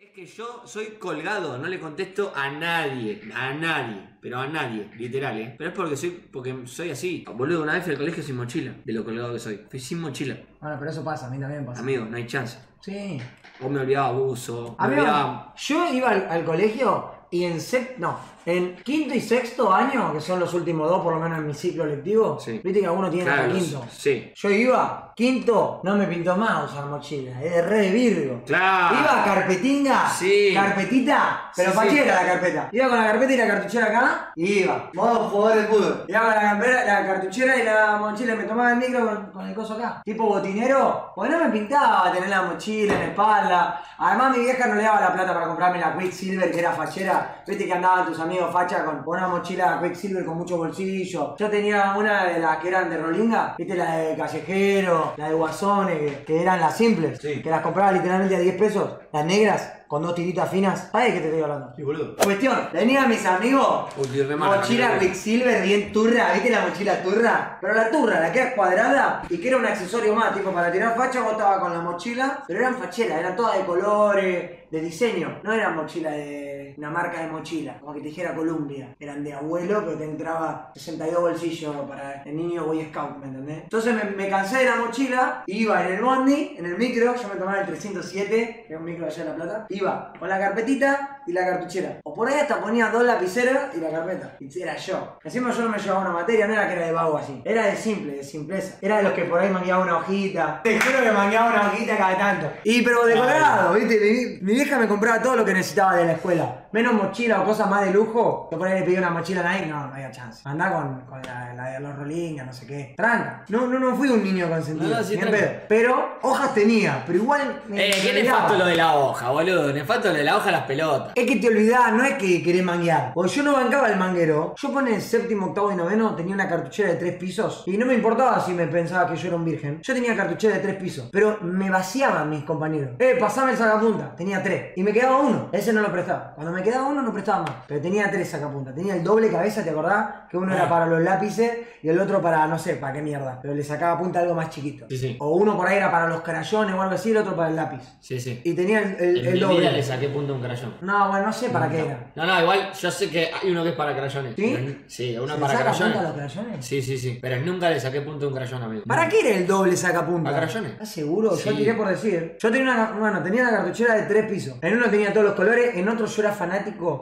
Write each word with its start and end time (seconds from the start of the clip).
Es 0.00 0.10
que 0.12 0.26
yo 0.26 0.62
soy 0.64 0.96
colgado, 0.98 1.58
no 1.58 1.66
le 1.66 1.80
contesto 1.80 2.32
a 2.32 2.48
nadie, 2.50 3.20
a 3.34 3.52
nadie, 3.52 4.08
pero 4.20 4.38
a 4.38 4.46
nadie, 4.46 4.88
literal, 4.96 5.36
¿eh? 5.40 5.54
Pero 5.58 5.70
es 5.70 5.76
porque 5.76 5.96
soy, 5.96 6.10
porque 6.32 6.54
soy 6.66 6.90
así. 6.90 7.24
Boludo, 7.34 7.64
una 7.64 7.72
vez 7.72 7.82
fui 7.82 7.92
al 7.94 7.98
colegio 7.98 8.22
sin 8.22 8.36
mochila, 8.36 8.72
de 8.84 8.92
lo 8.92 9.04
colgado 9.04 9.32
que 9.32 9.40
soy. 9.40 9.66
Fui 9.68 9.80
sin 9.80 10.00
mochila. 10.00 10.36
Bueno, 10.60 10.76
pero 10.78 10.92
eso 10.92 11.02
pasa, 11.04 11.26
a 11.26 11.30
mí 11.30 11.40
también 11.40 11.66
pasa. 11.66 11.80
Amigo, 11.80 12.04
no 12.04 12.16
hay 12.16 12.26
chance. 12.26 12.58
Sí. 12.80 13.20
O 13.60 13.68
me 13.68 13.80
olvidaba 13.80 14.08
abuso, 14.10 14.76
me 14.78 14.84
Amigo, 14.86 15.00
olvidaba... 15.02 15.54
yo 15.56 15.92
iba 15.92 16.10
al, 16.10 16.28
al 16.28 16.44
colegio 16.44 17.10
y 17.32 17.42
en 17.42 17.56
sep- 17.56 17.96
no, 17.98 18.20
en 18.50 18.76
quinto 18.76 19.14
y 19.14 19.20
sexto 19.20 19.70
año, 19.72 20.10
que 20.14 20.20
son 20.22 20.40
los 20.40 20.54
últimos 20.54 20.88
dos 20.88 21.02
por 21.02 21.12
lo 21.14 21.20
menos 21.20 21.38
en 21.38 21.46
mi 21.46 21.52
ciclo 21.54 21.84
lectivo, 21.84 22.38
Sí. 22.40 22.60
viste 22.64 22.80
que 22.80 22.86
alguno 22.86 23.10
tiene 23.10 23.26
Claro, 23.26 23.42
hasta 23.42 23.54
quinto. 23.58 23.84
Sí. 23.90 24.32
Yo 24.34 24.48
iba, 24.50 25.12
quinto, 25.14 25.80
no 25.84 25.96
me 25.96 26.06
pintó 26.06 26.34
más 26.36 26.70
usar 26.70 26.86
mochila, 26.86 27.32
es 27.42 27.52
de 27.56 27.62
re 27.62 27.76
de 27.78 27.90
Virgo. 27.90 28.42
Claro. 28.46 28.96
Iba 29.00 29.22
carpetinga, 29.24 30.08
Sí. 30.08 30.52
carpetita, 30.54 31.50
pero 31.54 31.72
sí. 31.72 32.00
la 32.06 32.24
carpeta. 32.26 32.68
Iba 32.72 32.88
con 32.88 32.98
la 32.98 33.04
carpeta 33.04 33.32
y 33.32 33.36
la 33.36 33.46
cartuchera 33.46 33.86
acá, 33.86 34.32
y 34.34 34.60
iba. 34.60 34.90
Modo 34.94 35.28
jugador 35.28 35.58
de 35.60 35.66
fútbol. 35.66 36.04
Iba 36.08 36.20
con 36.20 36.28
la, 36.30 36.40
carpeta- 36.40 36.84
la 36.86 37.06
cartuchera 37.06 37.56
y 37.58 37.64
la 37.64 37.96
mochila, 37.98 38.34
me 38.34 38.44
tomaba 38.44 38.70
el 38.72 38.76
micro 38.78 39.04
con, 39.06 39.26
con 39.30 39.46
el 39.46 39.54
coso 39.54 39.74
acá. 39.74 40.00
Tipo 40.04 40.24
botinero, 40.26 41.12
porque 41.14 41.30
no 41.32 41.38
me 41.44 41.50
pintaba 41.50 42.10
tener 42.12 42.30
la 42.30 42.42
mochila 42.42 42.94
en 42.94 43.00
la 43.00 43.06
espalda. 43.08 43.82
Además 43.98 44.36
mi 44.36 44.44
vieja 44.44 44.66
no 44.68 44.74
le 44.76 44.82
daba 44.84 45.00
la 45.00 45.12
plata 45.12 45.34
para 45.34 45.46
comprarme 45.48 45.80
la 45.80 45.98
Quicksilver, 45.98 46.50
que 46.52 46.60
era 46.60 46.72
fachera. 46.72 47.42
Viste 47.46 47.66
que 47.66 47.72
andaban 47.74 48.06
tus 48.06 48.18
amigos 48.20 48.37
facha 48.46 48.84
con 48.84 49.02
una 49.04 49.26
mochila 49.26 49.80
Quicksilver 49.82 50.24
con 50.24 50.38
muchos 50.38 50.56
bolsillos. 50.56 51.34
Yo 51.36 51.50
tenía 51.50 51.94
una 51.98 52.24
de 52.24 52.38
las 52.38 52.58
que 52.58 52.68
eran 52.68 52.88
de 52.88 52.96
Rolinga, 52.98 53.56
viste 53.58 53.74
la 53.74 53.96
de 53.96 54.16
Callejero, 54.16 55.14
la 55.16 55.28
de 55.28 55.34
Guasones, 55.34 55.98
que, 55.98 56.24
que 56.24 56.42
eran 56.42 56.60
las 56.60 56.76
simples, 56.76 57.18
Sí. 57.20 57.42
que 57.42 57.50
las 57.50 57.60
compraba 57.62 57.92
literalmente 57.92 58.36
a 58.36 58.38
10 58.40 58.56
pesos, 58.56 58.90
las 59.12 59.24
negras, 59.24 59.72
con 59.88 60.02
dos 60.02 60.14
tiritas 60.14 60.50
finas. 60.50 60.88
¿Sabes 60.92 61.08
de 61.08 61.12
qué 61.14 61.20
te 61.20 61.26
estoy 61.28 61.42
hablando? 61.42 61.72
Sí, 61.74 61.82
boludo. 61.82 62.14
Cuestión, 62.22 62.58
venían 62.74 63.08
mis 63.08 63.24
amigos, 63.24 63.86
Uy, 63.96 64.22
mochila 64.36 64.98
Quicksilver 64.98 65.62
bien 65.62 65.92
turra, 65.92 66.32
¿viste 66.34 66.50
la 66.50 66.60
mochila 66.60 67.02
turra? 67.02 67.58
Pero 67.60 67.74
la 67.74 67.90
turra, 67.90 68.20
la 68.20 68.30
que 68.30 68.38
era 68.40 68.54
cuadrada 68.54 69.22
y 69.30 69.38
que 69.38 69.48
era 69.48 69.56
un 69.56 69.64
accesorio 69.66 70.14
más, 70.14 70.34
tipo 70.34 70.50
para 70.50 70.70
tirar 70.70 70.94
facha, 70.94 71.22
vos 71.22 71.32
estabas 71.32 71.58
con 71.60 71.72
la 71.72 71.80
mochila, 71.80 72.44
pero 72.46 72.60
eran 72.60 72.76
facheras, 72.76 73.18
eran 73.18 73.34
todas 73.34 73.56
de 73.58 73.64
colores, 73.64 74.50
de 74.70 74.80
diseño, 74.80 75.40
no 75.42 75.52
eran 75.52 75.76
mochila 75.76 76.10
de 76.10 76.74
una 76.76 76.90
marca 76.90 77.20
de 77.22 77.28
mochila, 77.28 77.78
como 77.80 77.94
que 77.94 78.00
te 78.00 78.08
dijera 78.08 78.34
Columbia, 78.34 78.94
eran 79.00 79.24
de 79.24 79.32
abuelo, 79.32 79.82
pero 79.84 79.98
te 79.98 80.04
entraba 80.04 80.72
62 80.74 81.20
bolsillos 81.20 81.74
para 81.88 82.22
el 82.22 82.36
niño 82.36 82.66
Boy 82.66 82.86
Scout, 82.90 83.18
¿me 83.18 83.26
entendés? 83.26 83.62
Entonces 83.64 83.94
me, 83.94 84.04
me 84.10 84.28
cansé 84.28 84.58
de 84.58 84.64
la 84.66 84.76
mochila, 84.76 85.42
iba 85.46 85.86
en 85.86 85.94
el 85.94 86.02
bondi, 86.02 86.54
en 86.58 86.66
el 86.66 86.78
micro, 86.78 87.14
yo 87.16 87.28
me 87.28 87.34
tomaba 87.34 87.60
el 87.60 87.66
307, 87.66 88.64
que 88.66 88.74
es 88.74 88.78
un 88.78 88.84
micro 88.84 89.06
allá 89.06 89.22
en 89.22 89.28
La 89.28 89.34
Plata, 89.34 89.66
iba 89.70 90.12
con 90.18 90.28
la 90.28 90.38
carpetita 90.38 91.22
y 91.26 91.32
la 91.32 91.46
cartuchera. 91.46 92.00
O 92.04 92.14
por 92.14 92.28
ahí 92.28 92.38
hasta 92.40 92.60
ponía 92.60 92.88
dos 92.88 93.04
lapiceras 93.04 93.74
y 93.76 93.80
la 93.80 93.90
carpeta. 93.90 94.36
Y 94.40 94.62
era 94.62 94.76
yo. 94.76 95.18
Encima 95.22 95.50
yo 95.50 95.62
no 95.62 95.68
me 95.68 95.78
llevaba 95.78 96.00
una 96.00 96.10
materia, 96.10 96.46
no 96.46 96.54
era 96.54 96.66
que 96.66 96.74
era 96.74 96.86
de 96.86 96.92
vago 96.92 97.18
así. 97.18 97.42
Era 97.44 97.66
de 97.66 97.76
simple, 97.76 98.14
de 98.14 98.24
simpleza. 98.24 98.78
Era 98.80 98.98
de 98.98 99.02
los 99.04 99.12
que 99.12 99.24
por 99.24 99.38
ahí 99.38 99.50
mangueaba 99.50 99.82
una 99.82 99.98
hojita. 99.98 100.60
Te 100.62 100.80
juro 100.80 101.02
que 101.02 101.12
mangueaba 101.12 101.50
una 101.50 101.68
hojita 101.68 101.96
cada 101.96 102.16
tanto. 102.16 102.52
Y 102.64 102.82
pero 102.82 103.04
de 103.04 103.14
colorado, 103.14 103.74
¿viste? 103.74 104.40
Mi, 104.40 104.52
mi 104.52 104.57
vieja 104.58 104.76
me 104.76 104.88
compraba 104.88 105.22
todo 105.22 105.36
lo 105.36 105.44
que 105.44 105.54
necesitaba 105.54 105.94
de 105.94 106.04
la 106.04 106.12
escuela. 106.14 106.67
Menos 106.72 106.92
mochila 106.92 107.40
o 107.40 107.44
cosas 107.44 107.68
más 107.70 107.84
de 107.84 107.92
lujo. 107.92 108.48
Yo 108.52 108.58
por 108.58 108.68
ahí 108.68 108.80
le 108.80 108.84
pedí 108.84 108.96
una 108.96 109.10
mochila 109.10 109.42
Nike, 109.42 109.66
no, 109.66 109.86
no 109.86 109.94
había 109.94 110.10
chance. 110.10 110.42
Andá 110.44 110.72
con, 110.72 111.00
con 111.02 111.22
la, 111.22 111.54
la 111.54 111.68
de 111.70 111.80
los 111.80 111.96
Rolinga, 111.96 112.44
no 112.44 112.52
sé 112.52 112.66
qué. 112.66 112.94
Tranca. 112.96 113.44
No, 113.48 113.66
no, 113.66 113.78
no 113.78 113.96
fui 113.96 114.08
un 114.10 114.22
niño 114.22 114.48
consentido. 114.48 114.90
No, 114.90 114.96
no, 114.96 115.02
sí, 115.02 115.16
ni. 115.16 115.22
Pero 115.68 116.18
hojas 116.22 116.54
tenía, 116.54 117.02
pero 117.06 117.18
igual 117.18 117.62
me 117.68 117.88
Eh, 117.88 117.94
qué 118.02 118.22
nefasto 118.22 118.56
lo 118.56 118.66
de 118.66 118.76
la 118.76 118.94
hoja, 118.96 119.30
boludo. 119.30 119.72
Nefasto 119.72 120.08
lo 120.08 120.14
de 120.14 120.24
la 120.24 120.36
hoja 120.36 120.50
las 120.50 120.64
pelotas. 120.64 121.12
Es 121.14 121.26
que 121.26 121.36
te 121.36 121.48
olvidás, 121.48 121.92
no 121.92 122.04
es 122.04 122.14
que 122.14 122.42
querés 122.42 122.62
manguear. 122.62 123.12
Porque 123.14 123.32
yo 123.32 123.42
no 123.42 123.52
bancaba 123.54 123.88
el 123.88 123.96
manguero. 123.98 124.54
Yo 124.56 124.72
pone 124.72 124.94
en 124.94 125.00
séptimo, 125.00 125.46
octavo 125.46 125.72
y 125.72 125.76
noveno 125.76 126.14
tenía 126.14 126.34
una 126.34 126.48
cartuchera 126.48 126.90
de 126.90 126.96
tres 126.96 127.16
pisos. 127.16 127.64
Y 127.66 127.76
no 127.78 127.86
me 127.86 127.94
importaba 127.94 128.40
si 128.44 128.52
me 128.52 128.66
pensaba 128.66 129.08
que 129.08 129.16
yo 129.16 129.28
era 129.28 129.36
un 129.36 129.44
virgen. 129.44 129.80
Yo 129.82 129.94
tenía 129.94 130.14
cartuchera 130.16 130.56
de 130.56 130.60
tres 130.60 130.76
pisos. 130.76 131.08
Pero 131.12 131.38
me 131.40 131.70
vaciaban 131.70 132.28
mis 132.28 132.44
compañeros. 132.44 132.96
Eh, 132.98 133.16
pasame 133.18 133.52
el 133.52 133.58
sacapunta. 133.58 134.14
Tenía 134.14 134.42
tres. 134.42 134.72
Y 134.76 134.82
me 134.82 134.92
quedaba 134.92 135.18
uno. 135.18 135.48
Ese 135.52 135.72
no 135.72 135.80
lo 135.80 135.90
prestaba. 135.90 136.32
Cuando 136.34 136.52
me 136.52 136.57
quedaba 136.62 136.86
uno 136.88 137.02
no 137.02 137.12
prestaba 137.12 137.42
más. 137.42 137.52
Pero 137.66 137.80
tenía 137.80 138.10
tres 138.10 138.28
sacapuntas. 138.28 138.74
Tenía 138.74 138.94
el 138.94 139.04
doble 139.04 139.30
cabeza, 139.30 139.62
¿te 139.64 139.70
acordás? 139.70 140.06
Que 140.30 140.36
uno 140.36 140.52
era 140.54 140.64
Ah. 140.64 140.68
para 140.68 140.86
los 140.86 141.00
lápices 141.02 141.50
y 141.82 141.88
el 141.88 141.98
otro 142.00 142.20
para, 142.20 142.46
no 142.46 142.58
sé, 142.58 142.74
para 142.76 142.92
qué 142.92 143.02
mierda. 143.02 143.38
Pero 143.40 143.54
le 143.54 143.62
sacaba 143.64 143.98
punta 143.98 144.20
algo 144.20 144.34
más 144.34 144.50
chiquito. 144.50 144.86
Sí, 144.88 144.98
sí. 144.98 145.16
O 145.20 145.36
uno 145.36 145.56
por 145.56 145.68
ahí 145.68 145.76
era 145.76 145.90
para 145.90 146.08
los 146.08 146.20
crayones 146.22 146.74
o 146.74 146.82
algo 146.82 146.94
así, 146.94 147.10
el 147.10 147.16
otro 147.18 147.34
para 147.36 147.48
el 147.50 147.56
lápiz. 147.56 147.80
Sí, 148.00 148.20
sí. 148.20 148.40
Y 148.44 148.54
tenía 148.54 148.80
el, 148.80 148.96
el- 149.00 149.16
En 149.18 149.26
el 149.26 149.32
mi 149.34 149.40
doble. 149.40 149.60
vida 149.60 149.70
le 149.72 149.82
saqué 149.82 150.08
punto 150.08 150.32
a 150.32 150.36
un 150.36 150.42
crayón. 150.42 150.74
No, 150.82 151.08
bueno, 151.08 151.26
no 151.26 151.32
sé 151.32 151.48
para 151.50 151.68
qué 151.68 151.80
era. 151.80 152.10
No, 152.16 152.26
no, 152.26 152.40
igual 152.42 152.72
yo 152.72 152.90
sé 152.90 153.08
que 153.10 153.30
hay 153.42 153.50
uno 153.50 153.62
que 153.62 153.70
es 153.70 153.74
para 153.76 153.94
crayones. 153.96 154.34
¿Sí? 154.36 154.52
pero- 154.56 154.78
Sí, 154.86 155.16
uno 155.18 155.34
¿Se 155.34 155.40
para 155.40 155.52
saca 155.52 155.64
crayones. 155.70 155.94
punta 155.96 156.00
a 156.00 156.02
los 156.02 156.32
crayones? 156.32 156.64
Sí, 156.66 156.82
sí, 156.82 156.98
sí. 156.98 157.18
Pero 157.20 157.40
nunca 157.44 157.70
le 157.70 157.80
saqué 157.80 158.00
punto 158.00 158.26
a 158.26 158.28
un 158.28 158.34
crayón, 158.34 158.62
amigo. 158.62 158.82
¿Para 158.86 159.08
qué 159.08 159.20
era 159.20 159.38
el 159.38 159.46
doble 159.46 159.76
sacapunta? 159.76 160.30
¿Para 160.30 160.42
crayones? 160.46 160.72
¿Estás 160.72 160.90
seguro? 160.90 161.30
Yo 161.30 161.50
Sí. 161.50 161.56
tiré 161.56 161.74
por 161.74 161.88
decir. 161.88 162.36
Yo 162.40 162.50
tenía 162.50 162.72
una, 162.72 162.90
bueno, 162.92 163.22
tenía 163.22 163.42
una 163.42 163.50
cartuchera 163.52 163.94
de 163.94 164.02
tres 164.02 164.30
pisos. 164.30 164.56
En 164.62 164.76
uno 164.76 164.90
tenía 164.90 165.12
todos 165.12 165.26
los 165.26 165.34
colores, 165.34 165.74
en 165.76 165.88
otro 165.88 166.06
yo 166.06 166.22
era 166.22 166.32
fanático 166.32 166.47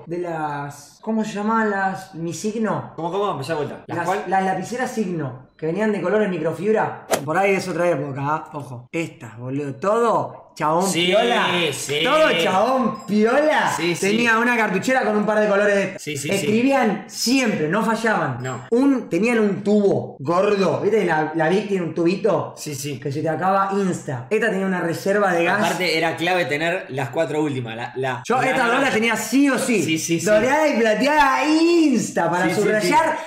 de 0.07 0.19
las. 0.19 0.99
¿Cómo 1.01 1.25
se 1.25 1.33
llamaban 1.33 1.71
las? 1.71 2.15
Mi 2.15 2.33
signo. 2.33 2.93
¿Cómo, 2.97 3.11
cómo? 3.11 3.31
Empezá 3.31 3.55
de 3.55 3.65
vuelta. 3.65 3.85
¿La 3.87 3.95
Las, 3.97 4.29
las 4.29 4.45
lapiceras 4.45 4.91
signo, 4.91 5.49
que 5.57 5.67
venían 5.67 5.93
de 5.93 6.01
colores 6.01 6.29
microfibra. 6.29 7.07
Por 7.25 7.37
ahí 7.37 7.55
es 7.55 7.69
otra 7.69 7.89
época, 7.89 8.21
¿ah? 8.21 8.51
ojo. 8.53 8.89
Estas, 8.93 9.39
boludo. 9.39 9.75
Todo 9.77 10.46
chabón 10.57 10.89
Sí, 10.91 11.07
piola. 11.07 11.47
sí. 11.73 12.01
Todo 12.03 12.33
chabón 12.43 13.07
piola. 13.07 13.73
Sí, 13.77 13.95
sí. 13.95 14.07
Tenía 14.09 14.39
una 14.39 14.57
cartuchera 14.57 15.03
con 15.03 15.17
un 15.17 15.27
par 15.27 15.39
de 15.39 15.49
colores. 15.49 16.03
Sí, 16.03 16.17
sí, 16.17 16.29
sí. 16.29 16.35
Escribían 16.35 17.05
siempre, 17.09 17.69
no 17.69 17.85
fallaban. 17.85 18.39
No. 18.43 18.65
Un, 18.71 19.09
tenían 19.11 19.39
un 19.39 19.63
tubo 19.63 20.17
gordo. 20.19 20.81
¿Viste? 20.81 21.05
La, 21.05 21.33
la 21.35 21.49
Vic 21.51 21.69
tiene 21.69 21.85
un 21.85 21.95
tubito 21.95 22.55
Sí, 22.57 22.75
sí. 22.75 22.99
que 22.99 23.13
se 23.13 23.21
te 23.21 23.29
acaba 23.29 23.71
insta. 23.75 24.27
Esta 24.31 24.51
tenía 24.51 24.67
una 24.67 24.81
reserva 24.81 25.33
de 25.33 25.45
gas. 25.45 25.59
Aparte 25.63 25.97
era 25.99 26.17
clave 26.17 26.47
tener 26.47 26.87
las 26.89 27.11
cuatro 27.11 27.43
últimas. 27.43 27.77
La, 27.77 27.93
la, 27.97 28.23
Yo 28.25 28.41
la- 28.41 28.51
esta 28.51 28.67
dos 28.67 28.81
la 28.81 28.91
tenía 28.91 29.15
sí 29.17 29.51
o 29.51 29.59
sí. 29.59 29.83
Sí, 29.83 29.99
sí, 29.99 30.19
sí. 30.21 30.25
Dorada 30.27 30.67
y 30.69 30.79
plateada 30.81 31.45
insta 31.47 32.31
para 32.31 32.53
subrayar 32.55 33.19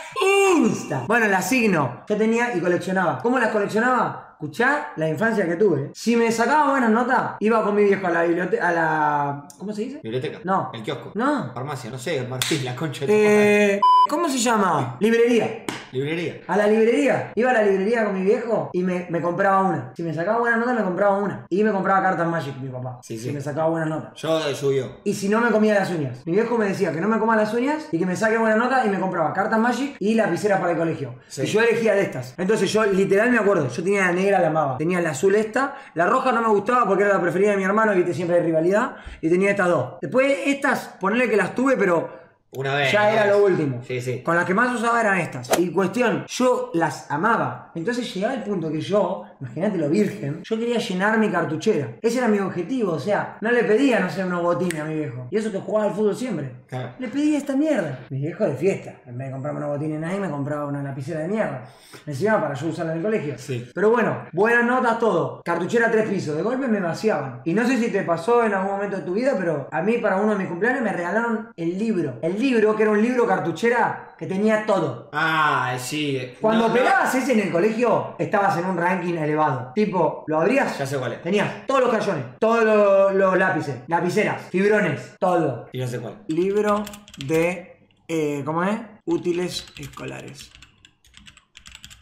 insta. 0.57 1.03
Bueno, 1.07 1.27
la 1.27 1.41
signo. 1.41 2.03
Yo 2.09 2.17
tenía 2.17 2.55
y 2.55 2.59
coleccionaba. 2.59 3.19
¿Cómo 3.19 3.37
las 3.39 3.49
coleccionaba? 3.49 4.28
Escuchá 4.41 4.93
la 4.95 5.09
infancia 5.09 5.45
que 5.45 5.57
tuve. 5.57 5.91
Si 5.93 6.15
me 6.15 6.31
sacaba 6.31 6.71
buenas 6.71 6.89
notas, 6.91 7.31
iba 7.41 7.61
con 7.61 7.75
mi 7.75 7.83
viejo 7.83 8.07
a 8.07 8.09
la 8.09 8.23
biblioteca. 8.23 8.69
a 8.69 8.71
la. 8.71 9.47
¿Cómo 9.57 9.73
se 9.73 9.81
dice? 9.81 9.99
Biblioteca. 10.01 10.39
No. 10.45 10.71
El 10.73 10.81
kiosco. 10.81 11.11
No. 11.13 11.51
Farmacia, 11.53 11.89
no 11.91 11.99
sé, 11.99 12.25
Martín, 12.25 12.63
la 12.63 12.73
concha 12.73 13.01
de 13.01 13.07
tu. 13.07 13.11
Eh, 13.13 13.81
¿Cómo 14.07 14.29
se 14.29 14.37
llama? 14.37 14.95
Librería. 15.01 15.65
Librería. 15.91 16.41
A 16.47 16.57
la 16.57 16.67
librería. 16.67 17.31
Iba 17.35 17.51
a 17.51 17.53
la 17.53 17.63
librería 17.63 18.05
con 18.05 18.13
mi 18.13 18.23
viejo 18.23 18.69
y 18.73 18.83
me, 18.83 19.07
me 19.09 19.21
compraba 19.21 19.61
una. 19.61 19.91
Si 19.95 20.03
me 20.03 20.13
sacaba 20.13 20.39
buenas 20.39 20.59
notas, 20.59 20.75
me 20.75 20.83
compraba 20.83 21.17
una. 21.17 21.45
Y 21.49 21.63
me 21.63 21.71
compraba 21.71 22.01
cartas 22.01 22.27
Magic, 22.27 22.57
mi 22.57 22.69
papá. 22.69 22.99
Sí, 23.01 23.17
sí. 23.17 23.25
Si 23.25 23.31
me 23.31 23.41
sacaba 23.41 23.69
buenas 23.69 23.89
notas. 23.89 24.13
Yo 24.15 24.39
subió. 24.53 24.97
Y 25.03 25.13
si 25.13 25.29
no 25.29 25.41
me 25.41 25.51
comía 25.51 25.75
las 25.75 25.89
uñas. 25.91 26.25
Mi 26.25 26.33
viejo 26.33 26.57
me 26.57 26.65
decía 26.65 26.91
que 26.91 27.01
no 27.01 27.07
me 27.07 27.19
coma 27.19 27.35
las 27.35 27.53
uñas 27.53 27.87
y 27.91 27.97
que 27.97 28.05
me 28.05 28.15
saque 28.15 28.37
buena 28.37 28.55
nota 28.55 28.85
y 28.85 28.89
me 28.89 28.99
compraba 28.99 29.33
cartas 29.33 29.59
Magic 29.59 29.95
y 29.99 30.15
lapiceras 30.15 30.59
para 30.59 30.73
el 30.73 30.77
colegio. 30.77 31.15
Sí. 31.27 31.43
Y 31.43 31.45
yo 31.45 31.61
elegía 31.61 31.93
de 31.95 32.03
estas. 32.03 32.33
Entonces 32.37 32.71
yo 32.71 32.85
literal 32.85 33.31
me 33.31 33.37
acuerdo, 33.37 33.67
yo 33.69 33.83
tenía 33.83 34.05
la 34.05 34.11
negra, 34.11 34.39
la 34.39 34.47
amaba. 34.47 34.77
Tenía 34.77 35.01
la 35.01 35.11
azul 35.11 35.35
esta, 35.35 35.75
la 35.93 36.05
roja 36.05 36.31
no 36.31 36.41
me 36.41 36.49
gustaba 36.49 36.87
porque 36.87 37.03
era 37.03 37.13
la 37.13 37.21
preferida 37.21 37.51
de 37.51 37.57
mi 37.57 37.63
hermano, 37.63 37.93
que 37.93 38.13
siempre 38.13 38.37
hay 38.37 38.43
rivalidad. 38.43 38.95
Y 39.21 39.29
tenía 39.29 39.51
estas 39.51 39.67
dos. 39.67 39.93
Después 40.01 40.33
estas, 40.45 40.95
ponerle 40.99 41.29
que 41.29 41.37
las 41.37 41.55
tuve, 41.55 41.77
pero 41.77 42.09
Una 42.51 42.75
vez. 42.75 42.91
ya 42.91 43.01
una 43.01 43.11
era 43.11 43.23
vez. 43.23 43.31
lo 43.31 43.45
último. 43.45 43.81
Sí, 43.85 44.01
sí. 44.01 44.21
Con 44.23 44.35
las 44.35 44.45
que 44.45 44.53
más 44.53 44.73
usaba 44.73 44.99
eran 45.01 45.19
estas. 45.19 45.57
Y 45.59 45.71
cuestión, 45.71 46.25
yo 46.27 46.71
las 46.73 47.09
amaba. 47.11 47.71
Entonces 47.75 48.13
llegaba 48.13 48.33
el 48.33 48.43
punto 48.43 48.71
que 48.71 48.81
yo, 48.81 49.23
imagínate 49.39 49.77
lo 49.77 49.89
virgen, 49.89 50.41
yo 50.43 50.57
quería 50.57 50.79
llenar 50.79 51.17
mi 51.19 51.29
cartuchera. 51.29 51.95
Ese 52.01 52.17
era 52.17 52.27
mi 52.27 52.39
objetivo. 52.39 52.93
O 52.93 52.99
sea, 52.99 53.37
no 53.41 53.51
le 53.51 53.63
pedía, 53.63 53.99
no 53.99 54.09
sé, 54.09 54.23
unos 54.23 54.41
botines 54.41 54.79
a 54.79 54.85
mi 54.85 54.95
viejo. 54.95 55.27
Y 55.29 55.37
eso 55.37 55.51
que 55.51 55.59
jugaba 55.59 55.89
al 55.89 55.93
fútbol 55.95 56.15
siempre. 56.15 56.51
Claro. 56.67 56.89
Le 56.99 57.07
pedía 57.07 57.37
esta 57.37 57.55
mierda. 57.55 57.99
Mi 58.09 58.19
viejo 58.19 58.45
de 58.45 58.53
fiesta. 58.55 58.95
En 59.05 59.17
vez 59.17 59.27
de 59.27 59.33
comprarme 59.33 59.59
unos 59.59 59.77
botines 59.77 60.03
ahí, 60.03 60.19
me 60.19 60.29
compraba 60.29 60.65
una 60.65 60.81
lapicera 60.81 61.19
de 61.21 61.27
mierda. 61.27 61.65
Encima 62.05 62.41
para 62.41 62.53
yo 62.55 62.67
usarla 62.67 62.91
en 62.93 62.97
el 62.99 63.03
colegio. 63.03 63.35
Sí. 63.37 63.69
Pero 63.73 63.91
bueno, 63.91 64.25
buenas 64.33 64.65
notas, 64.65 64.97
todo. 64.99 65.41
Cartuchera 65.43 65.91
tres 65.91 66.07
pisos. 66.09 66.35
De 66.35 66.41
golpe 66.41 66.67
me 66.67 66.79
vaciaban. 66.79 67.41
Y 67.45 67.53
no 67.53 67.65
sé 67.67 67.77
si 67.77 67.89
te 67.91 68.03
pasó 68.03 68.43
en 68.43 68.53
algún 68.53 68.71
momento 68.71 68.97
de 68.97 69.03
tu 69.03 69.13
vida, 69.13 69.33
pero 69.37 69.67
a 69.71 69.81
mí 69.81 69.97
para 69.99 70.17
uno 70.17 70.31
de 70.31 70.39
mis 70.39 70.47
cumpleaños 70.47 70.81
me 70.81 70.91
regalaron 70.93 71.49
el 71.55 71.77
libro. 71.77 72.17
El 72.21 72.38
libro, 72.39 72.75
que 72.75 72.83
era 72.83 72.91
un 72.91 73.01
libro 73.01 73.27
cartuchera 73.27 74.15
que 74.17 74.25
tenía 74.25 74.65
todo. 74.65 75.09
Ah, 75.13 75.75
sí. 75.77 76.33
Cuando 76.41 76.63
No, 76.63 76.67
no. 76.69 76.73
pegabas 76.73 77.13
ese 77.15 77.33
en 77.33 77.39
el 77.41 77.51
colegio, 77.51 78.15
estabas 78.17 78.57
en 78.57 78.65
un 78.65 78.77
ranking 78.77 79.13
elevado. 79.15 79.71
Tipo, 79.75 80.23
lo 80.27 80.39
abrías. 80.41 80.77
Ya 80.77 80.85
sé 80.85 80.97
cuál 80.97 81.13
es. 81.13 81.21
Tenías 81.21 81.65
todos 81.67 81.81
los 81.81 81.89
crayones, 81.89 82.25
todos 82.39 82.63
los, 82.63 83.13
los 83.15 83.37
lápices, 83.37 83.75
lapiceras, 83.87 84.41
fibrones, 84.49 85.15
todo. 85.19 85.67
Y 85.71 85.79
no 85.79 85.87
sé 85.87 85.99
cuál. 85.99 86.15
Libro 86.27 86.83
de. 87.25 87.77
eh, 88.07 88.41
¿Cómo 88.45 88.63
es? 88.63 88.79
Útiles 89.05 89.65
escolares. 89.77 90.51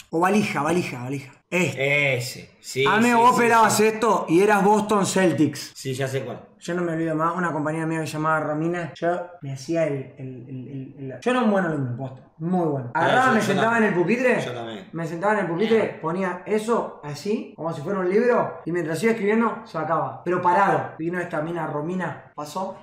O 0.09 0.19
valija, 0.19 0.61
valija, 0.61 1.03
valija. 1.03 1.31
Este. 1.49 2.17
Ese. 2.17 2.57
Sí. 2.59 2.85
Ame, 2.85 3.07
sí, 3.09 3.13
vos 3.13 3.35
sí, 3.35 3.41
pelabas 3.41 3.77
sí. 3.77 3.85
esto 3.85 4.25
y 4.27 4.41
eras 4.41 4.63
Boston 4.63 5.05
Celtics. 5.05 5.71
Sí, 5.75 5.93
ya 5.93 6.07
sé 6.07 6.23
cuál. 6.25 6.41
yo 6.59 6.73
no 6.73 6.81
me 6.83 6.91
olvido 6.93 7.15
más, 7.15 7.35
una 7.35 7.51
compañera 7.53 7.85
mía 7.85 8.01
que 8.01 8.07
se 8.07 8.13
llamaba 8.13 8.39
Romina, 8.41 8.91
yo 8.95 9.27
me 9.41 9.53
hacía 9.53 9.85
el, 9.85 10.13
el, 10.17 10.45
el- 10.49 10.67
el- 10.97 11.11
el- 11.11 11.19
Yo 11.21 11.31
era 11.31 11.41
un 11.41 11.51
buen 11.51 11.63
alumno, 11.65 11.95
posta, 11.95 12.21
muy 12.39 12.65
bueno. 12.67 12.91
Ah, 12.93 13.05
Agarraba, 13.05 13.31
me 13.33 13.39
yo 13.39 13.45
sentaba 13.45 13.77
en 13.77 13.83
el 13.85 13.93
pupitre, 13.93 14.41
Yo 14.43 14.51
también. 14.53 14.89
me 14.91 15.07
sentaba 15.07 15.33
en 15.33 15.39
el 15.39 15.47
pupitre, 15.47 15.99
ponía 16.01 16.41
eso 16.45 16.99
así, 17.03 17.53
como 17.55 17.71
si 17.73 17.81
fuera 17.81 17.99
un 17.99 18.09
libro, 18.09 18.59
y 18.65 18.71
mientras 18.73 19.01
iba 19.03 19.11
escribiendo, 19.13 19.61
sacaba. 19.65 20.21
Pero 20.25 20.41
parado. 20.41 20.95
Vino 20.97 21.19
esta 21.19 21.41
mina 21.41 21.67
Romina, 21.67 22.31
pasó, 22.35 22.77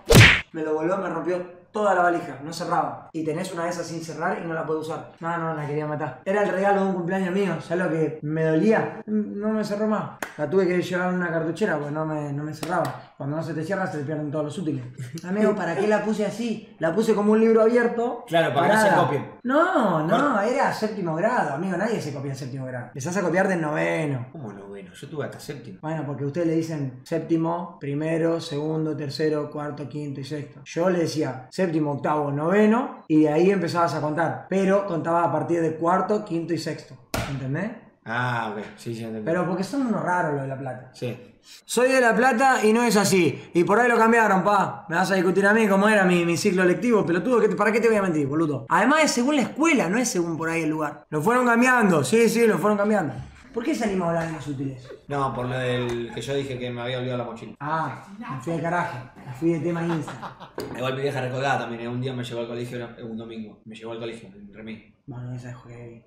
me 0.53 0.62
lo 0.62 0.73
voló, 0.75 0.97
me 0.99 1.09
rompió 1.11 1.63
toda 1.75 1.93
la 1.94 2.03
valija, 2.03 2.38
no 2.43 2.53
cerraba. 2.53 3.11
Y 3.12 3.25
tenés 3.25 3.53
una 3.53 3.65
de 3.65 3.71
esas 3.71 3.87
sin 3.87 4.03
cerrar 4.03 4.38
y 4.43 4.47
no 4.47 4.55
la 4.55 4.65
puedo 4.65 4.79
usar. 4.81 5.11
No, 5.19 5.37
no, 5.37 5.55
la 5.55 5.67
quería 5.67 5.87
matar. 5.87 6.23
Era 6.25 6.44
el 6.44 6.50
regalo 6.50 6.82
de 6.82 6.87
un 6.87 6.94
cumpleaños 6.94 7.35
mío, 7.35 7.61
¿sabes 7.61 7.85
lo 7.85 7.91
que 7.91 8.21
me 8.23 8.44
dolía? 8.44 9.03
No 9.06 9.49
me 9.49 9.65
cerró 9.65 9.88
más. 9.88 10.19
La 10.38 10.49
tuve 10.49 10.69
que 10.69 10.81
llevar 10.81 11.11
en 11.11 11.17
una 11.17 11.31
cartuchera 11.31 11.76
porque 11.76 11.91
no 11.91 12.06
me, 12.06 12.32
no 12.32 12.44
me 12.44 12.55
cerraba. 12.55 13.13
Cuando 13.16 13.37
no 13.37 13.43
se 13.43 13.55
te 13.55 13.62
cierra 13.62 13.87
se 13.87 13.99
te 13.99 14.05
pierden 14.05 14.31
todos 14.31 14.46
los 14.46 14.58
útiles. 14.58 14.84
Amigo, 15.25 15.55
¿para 15.55 15.76
qué 15.76 15.87
la 15.87 16.05
puse 16.05 16.26
así? 16.26 16.75
La 16.81 16.93
puse 16.93 17.14
como 17.14 17.32
un 17.32 17.40
libro 17.40 17.62
abierto. 17.62 18.25
Claro, 18.26 18.52
para 18.52 18.66
que 18.66 18.75
no 18.75 18.82
se 18.82 18.94
copien. 18.96 19.31
No, 19.44 20.06
no, 20.06 20.40
era 20.40 20.72
séptimo 20.72 21.14
grado, 21.14 21.55
amigo, 21.55 21.76
nadie 21.76 22.00
se 22.00 22.12
copia 22.12 22.32
en 22.32 22.37
séptimo 22.37 22.66
grado. 22.66 22.87
Empezás 22.88 23.16
a 23.16 23.22
copiar 23.22 23.46
del 23.46 23.61
noveno. 23.61 24.26
¿Cómo 24.32 24.52
noveno? 24.52 24.93
Yo 24.93 25.08
tuve 25.08 25.26
hasta 25.26 25.38
séptimo. 25.38 25.78
Bueno, 25.81 26.05
porque 26.05 26.25
ustedes 26.25 26.46
le 26.49 26.56
dicen 26.56 27.00
séptimo, 27.05 27.78
primero, 27.78 28.40
segundo, 28.40 28.96
tercero, 28.96 29.50
cuarto, 29.50 29.88
quinto 29.88 30.20
y 30.20 30.25
sexto. 30.25 30.62
Yo 30.64 30.90
le 30.90 31.00
decía 31.00 31.46
séptimo, 31.50 31.93
octavo, 31.93 32.32
noveno 32.32 33.05
y 33.06 33.22
de 33.22 33.28
ahí 33.28 33.50
empezabas 33.50 33.94
a 33.94 34.00
contar. 34.00 34.46
Pero 34.49 34.87
contaba 34.87 35.25
a 35.25 35.31
partir 35.31 35.61
de 35.61 35.76
cuarto, 35.76 36.25
quinto 36.25 36.52
y 36.52 36.58
sexto. 36.58 36.96
¿Entendés? 37.31 37.84
Ah, 38.06 38.53
ok. 38.55 38.62
Sí, 38.77 38.95
sí, 38.95 39.03
entendí. 39.05 39.25
Pero 39.25 39.47
porque 39.47 39.65
son 39.65 39.87
unos 39.87 40.03
raros 40.03 40.33
los 40.33 40.43
de 40.43 40.49
La 40.49 40.59
Plata. 40.59 40.91
Sí. 40.93 41.17
Soy 41.65 41.91
de 41.91 42.01
La 42.01 42.15
Plata 42.15 42.65
y 42.65 42.73
no 42.73 42.83
es 42.83 42.97
así. 42.97 43.51
Y 43.55 43.65
por 43.65 43.79
ahí 43.79 43.89
lo 43.89 43.97
cambiaron, 43.99 44.43
pa. 44.45 44.87
Me 44.89 44.97
vas 44.97 45.11
a 45.11 45.15
discutir 45.15 45.47
a 45.47 45.53
mí 45.55 45.67
cómo 45.69 45.89
era 45.89 46.05
mi, 46.05 46.25
mi 46.25 46.37
ciclo 46.37 46.65
lectivo, 46.65 47.05
pelotudo. 47.05 47.41
¿qué 47.41 47.49
te- 47.49 47.56
¿Para 47.56 47.73
qué 47.73 47.81
te 47.81 47.89
voy 47.89 47.97
a 47.97 48.03
mentir, 48.03 48.27
boludo? 48.27 48.67
Además 48.69 49.05
es 49.05 49.11
según 49.12 49.37
la 49.37 49.43
escuela, 49.43 49.89
no 49.89 49.99
es 49.99 50.09
según 50.09 50.37
por 50.37 50.49
ahí 50.49 50.62
el 50.62 50.71
lugar. 50.71 51.06
Lo 51.11 51.21
fueron 51.23 51.47
cambiando, 51.47 52.03
sí, 52.05 52.29
sí, 52.29 52.47
lo 52.47 52.59
fueron 52.59 52.77
cambiando. 52.79 53.15
¿Por 53.53 53.62
qué 53.62 53.73
salimos 53.75 54.07
a 54.07 54.09
hablar 54.09 54.27
de 54.27 54.33
los 54.33 54.47
útiles? 54.49 54.89
No, 55.07 55.33
por 55.33 55.47
lo 55.47 55.57
del 55.57 56.11
que 56.12 56.21
yo 56.21 56.35
dije 56.35 56.59
que 56.59 56.71
me 56.71 56.81
había 56.83 56.99
olvidado 56.99 57.19
la 57.19 57.25
mochila. 57.25 57.55
Ah, 57.61 58.05
me 58.19 58.41
fui 58.41 58.53
de 58.55 58.61
carajo. 58.62 58.99
Me 59.25 59.33
fui 59.35 59.50
de 59.53 59.61
tema 59.61 59.87
Insta. 59.87 60.50
Igual 60.77 60.97
mi 60.97 61.03
vieja 61.03 61.21
recordada 61.21 61.61
también. 61.61 61.83
eh, 61.83 61.89
Un 61.89 62.00
día 62.00 62.12
me 62.15 62.25
llevó 62.25 62.41
al 62.41 62.49
colegio, 62.49 62.77
era- 62.79 62.97
un 63.05 63.17
domingo. 63.17 63.61
Me 63.65 63.77
llevó 63.77 63.93
al 63.93 63.99
colegio, 64.00 64.29
en 64.35 64.53
Remí. 64.53 64.95
Bueno, 65.07 65.33
esa 65.35 65.50
es 65.50 65.57
heavy. 65.69 66.03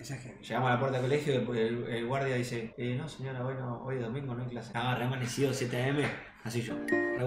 Esa 0.00 0.14
es 0.14 0.22
heavy. 0.22 0.38
Llegamos 0.42 0.70
a 0.70 0.74
la 0.74 0.80
puerta 0.80 0.96
del 0.98 1.06
colegio 1.10 1.34
y 1.34 1.58
el, 1.58 1.84
el 1.88 2.06
guardia 2.06 2.34
dice, 2.36 2.72
eh, 2.78 2.96
no 2.96 3.06
señora, 3.06 3.44
hoy, 3.44 3.54
no, 3.58 3.82
hoy 3.84 3.96
es 3.96 4.02
domingo 4.02 4.34
no 4.34 4.42
hay 4.42 4.48
clase. 4.48 4.70
Ah, 4.74 4.94
re 4.98 5.04
amanecido 5.04 5.52
7 5.52 5.90
am, 5.90 5.96
así 6.42 6.62
yo, 6.62 6.72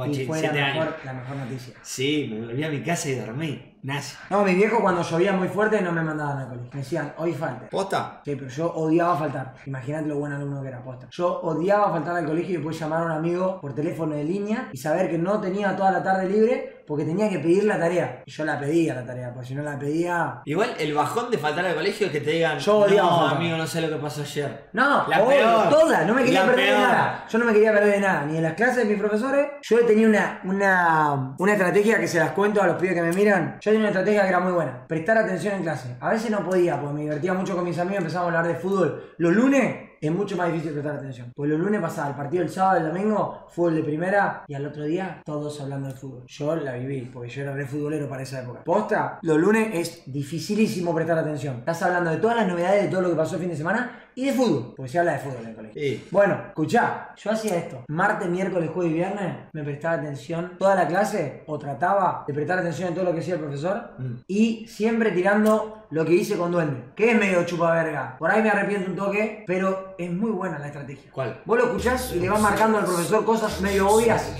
Y 0.07 0.25
fue 0.25 0.41
la 0.41 0.49
7 0.49 0.61
años. 0.61 0.85
mejor, 0.85 0.95
la 1.05 1.13
mejor 1.13 1.35
noticia. 1.37 1.75
Sí, 1.83 2.29
me 2.33 2.47
volví 2.47 2.63
a 2.63 2.69
mi 2.69 2.81
casa 2.81 3.09
y 3.09 3.15
dormí, 3.15 3.77
nazi. 3.83 4.17
No, 4.31 4.43
mi 4.43 4.55
viejo 4.55 4.81
cuando 4.81 5.03
llovía 5.03 5.33
muy 5.33 5.49
fuerte 5.49 5.81
no 5.81 5.91
me 5.91 6.01
mandaban 6.01 6.39
al 6.39 6.47
colegio. 6.47 6.69
Me 6.73 6.79
decían, 6.79 7.13
hoy 7.17 7.33
falta. 7.33 7.69
¿Posta? 7.69 8.21
Sí, 8.25 8.35
pero 8.35 8.47
yo 8.49 8.73
odiaba 8.73 9.17
faltar. 9.17 9.53
Imagínate 9.67 10.07
lo 10.07 10.17
buen 10.17 10.33
alumno 10.33 10.63
que 10.63 10.69
era 10.69 10.83
posta. 10.83 11.07
Yo 11.11 11.41
odiaba 11.41 11.91
faltar 11.91 12.15
al 12.15 12.25
colegio 12.25 12.49
y 12.49 12.53
después 12.53 12.79
llamar 12.79 13.03
a 13.03 13.05
un 13.05 13.11
amigo 13.11 13.61
por 13.61 13.75
teléfono 13.75 14.15
de 14.15 14.23
línea 14.23 14.69
y 14.73 14.77
saber 14.77 15.11
que 15.11 15.19
no 15.19 15.39
tenía 15.39 15.75
toda 15.75 15.91
la 15.91 16.01
tarde 16.01 16.27
libre 16.27 16.82
porque 16.85 17.05
tenía 17.05 17.29
que 17.29 17.39
pedir 17.39 17.63
la 17.65 17.79
tarea. 17.79 18.23
Y 18.25 18.31
yo 18.31 18.45
la 18.45 18.59
pedía 18.59 18.93
la 18.95 19.05
tarea, 19.05 19.31
porque 19.33 19.47
si 19.49 19.55
no 19.55 19.63
la 19.63 19.77
pedía. 19.79 20.41
Igual 20.45 20.73
el 20.79 20.93
bajón 20.93 21.31
de 21.31 21.37
faltar 21.37 21.65
al 21.65 21.75
colegio 21.75 22.07
es 22.07 22.11
que 22.11 22.21
te 22.21 22.31
digan, 22.31 22.59
Yo 22.59 22.77
odiaba 22.79 23.09
no, 23.09 23.17
faltar". 23.19 23.37
amigo, 23.37 23.57
no 23.57 23.67
sé 23.67 23.81
lo 23.81 23.89
que 23.89 23.95
pasó 23.95 24.21
ayer. 24.21 24.69
No, 24.73 25.07
La 25.07 25.21
obvio, 25.23 25.37
peor. 25.37 25.69
toda, 25.69 26.03
no 26.05 26.13
me 26.13 26.23
quería 26.23 26.41
La 26.41 26.45
perder 26.51 26.65
de 26.73 26.77
nada. 26.79 27.25
Yo 27.29 27.37
no 27.39 27.45
me 27.45 27.53
quería 27.53 27.71
perder 27.71 27.93
de 27.95 27.99
nada, 28.01 28.25
ni 28.25 28.37
en 28.37 28.43
las 28.43 28.53
clases 28.53 28.77
de 28.77 28.85
mis 28.85 28.99
profesores. 28.99 29.47
Yo 29.61 29.85
tenía 29.85 30.07
una, 30.07 30.41
una, 30.43 31.35
una 31.37 31.51
estrategia 31.53 31.99
que 31.99 32.07
se 32.07 32.19
las 32.19 32.31
cuento 32.31 32.61
a 32.61 32.67
los 32.67 32.75
pibes 32.77 32.95
que 32.95 33.01
me 33.01 33.11
miran. 33.13 33.57
Yo 33.61 33.71
tenía 33.71 33.79
una 33.79 33.89
estrategia 33.89 34.21
que 34.23 34.29
era 34.29 34.39
muy 34.39 34.51
buena. 34.53 34.85
Prestar 34.87 35.17
atención 35.17 35.55
en 35.55 35.63
clase. 35.63 35.95
A 35.99 36.09
veces 36.09 36.29
no 36.31 36.43
podía, 36.43 36.79
porque 36.79 36.93
me 36.95 37.01
divertía 37.01 37.33
mucho 37.33 37.55
con 37.55 37.63
mis 37.65 37.77
amigos, 37.79 37.99
empezábamos 37.99 38.33
a 38.33 38.39
hablar 38.39 38.53
de 38.53 38.59
fútbol. 38.59 39.13
Los 39.17 39.33
lunes 39.33 39.91
es 40.07 40.11
mucho 40.11 40.35
más 40.35 40.51
difícil 40.51 40.73
prestar 40.73 40.95
atención. 40.95 41.31
Porque 41.33 41.51
los 41.51 41.59
lunes 41.59 41.79
pasaba 41.79 42.09
el 42.09 42.15
partido 42.15 42.43
el 42.43 42.49
sábado, 42.49 42.79
el 42.79 42.87
domingo, 42.87 43.47
fútbol 43.49 43.75
de 43.75 43.83
primera, 43.83 44.43
y 44.47 44.53
al 44.53 44.65
otro 44.65 44.83
día 44.83 45.21
todos 45.23 45.61
hablando 45.61 45.87
de 45.87 45.93
fútbol. 45.93 46.23
Yo 46.27 46.55
la 46.57 46.73
viví, 46.73 47.09
porque 47.13 47.29
yo 47.29 47.43
era 47.43 47.53
re 47.53 47.65
futbolero 47.65 48.09
para 48.09 48.23
esa 48.23 48.41
época. 48.41 48.63
Posta, 48.65 49.19
los 49.21 49.37
lunes 49.37 49.69
es 49.73 50.03
dificilísimo 50.05 50.93
prestar 50.93 51.17
atención. 51.17 51.59
Estás 51.59 51.83
hablando 51.83 52.11
de 52.11 52.17
todas 52.17 52.35
las 52.35 52.47
novedades 52.47 52.83
de 52.83 52.89
todo 52.89 53.01
lo 53.01 53.09
que 53.11 53.15
pasó 53.15 53.35
el 53.35 53.41
fin 53.41 53.49
de 53.51 53.55
semana 53.55 54.02
y 54.15 54.25
de 54.27 54.33
fútbol, 54.33 54.73
porque 54.75 54.91
se 54.91 54.99
habla 54.99 55.13
de 55.13 55.19
fútbol 55.19 55.39
en 55.43 55.49
el 55.49 55.55
colegio. 55.55 55.81
Sí. 55.81 56.07
Bueno, 56.11 56.37
escuchá, 56.49 57.09
yo 57.17 57.31
hacía 57.31 57.55
esto. 57.57 57.83
Martes, 57.87 58.27
miércoles, 58.29 58.69
jueves 58.73 58.91
y 58.91 58.95
viernes 58.95 59.35
me 59.53 59.63
prestaba 59.63 59.95
atención 59.95 60.53
toda 60.57 60.75
la 60.75 60.87
clase 60.87 61.43
o 61.47 61.57
trataba 61.57 62.23
de 62.27 62.33
prestar 62.33 62.59
atención 62.59 62.89
en 62.89 62.95
todo 62.95 63.05
lo 63.05 63.11
que 63.11 63.17
decía 63.17 63.35
el 63.35 63.39
profesor 63.41 63.91
Mm. 63.97 64.13
y 64.27 64.67
siempre 64.67 65.11
tirando 65.11 65.85
lo 65.89 66.05
que 66.05 66.13
hice 66.13 66.37
con 66.37 66.51
Duende, 66.51 66.83
que 66.95 67.11
es 67.11 67.19
medio 67.19 67.43
chupa 67.45 67.71
verga. 67.71 68.15
Por 68.17 68.29
ahí 68.31 68.41
me 68.41 68.49
arrepiento 68.49 68.89
un 68.89 68.95
toque, 68.95 69.43
pero 69.45 69.95
es 69.97 70.11
muy 70.11 70.31
buena 70.31 70.57
la 70.59 70.67
estrategia. 70.67 71.11
¿Cuál? 71.11 71.41
Vos 71.45 71.57
lo 71.57 71.65
escuchás 71.65 72.13
y 72.15 72.19
le 72.19 72.29
vas 72.29 72.41
marcando 72.41 72.77
al 72.79 72.85
profesor 72.85 73.23
cosas 73.25 73.61
medio 73.61 73.87
obvias. 73.89 74.31